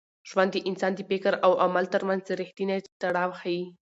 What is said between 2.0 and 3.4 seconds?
منځ رښتینی تړاو